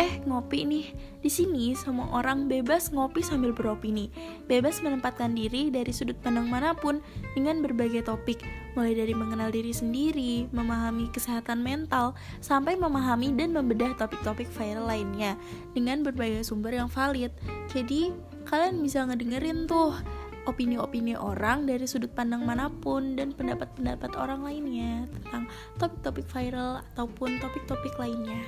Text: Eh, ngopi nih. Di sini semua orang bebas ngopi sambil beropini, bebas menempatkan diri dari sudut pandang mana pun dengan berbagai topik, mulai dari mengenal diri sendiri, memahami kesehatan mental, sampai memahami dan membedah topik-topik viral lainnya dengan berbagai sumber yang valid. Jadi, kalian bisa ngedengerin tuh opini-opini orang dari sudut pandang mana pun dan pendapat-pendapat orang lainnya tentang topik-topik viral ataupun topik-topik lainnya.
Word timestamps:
Eh, 0.00 0.24
ngopi 0.24 0.64
nih. 0.64 0.96
Di 1.20 1.28
sini 1.28 1.76
semua 1.76 2.08
orang 2.16 2.48
bebas 2.48 2.88
ngopi 2.88 3.20
sambil 3.20 3.52
beropini, 3.52 4.08
bebas 4.48 4.80
menempatkan 4.80 5.36
diri 5.36 5.68
dari 5.68 5.92
sudut 5.92 6.16
pandang 6.24 6.48
mana 6.48 6.72
pun 6.72 7.04
dengan 7.36 7.60
berbagai 7.60 8.08
topik, 8.08 8.40
mulai 8.72 8.96
dari 8.96 9.12
mengenal 9.12 9.52
diri 9.52 9.76
sendiri, 9.76 10.48
memahami 10.56 11.12
kesehatan 11.12 11.60
mental, 11.60 12.16
sampai 12.40 12.80
memahami 12.80 13.36
dan 13.36 13.52
membedah 13.52 13.92
topik-topik 14.00 14.48
viral 14.56 14.88
lainnya 14.88 15.36
dengan 15.76 16.00
berbagai 16.00 16.48
sumber 16.48 16.80
yang 16.80 16.88
valid. 16.88 17.28
Jadi, 17.68 18.08
kalian 18.48 18.80
bisa 18.80 19.04
ngedengerin 19.04 19.68
tuh 19.68 19.92
opini-opini 20.48 21.12
orang 21.12 21.68
dari 21.68 21.84
sudut 21.84 22.08
pandang 22.16 22.48
mana 22.48 22.72
pun 22.72 23.20
dan 23.20 23.36
pendapat-pendapat 23.36 24.16
orang 24.16 24.48
lainnya 24.48 25.04
tentang 25.20 25.44
topik-topik 25.76 26.24
viral 26.32 26.80
ataupun 26.96 27.36
topik-topik 27.36 27.92
lainnya. 28.00 28.40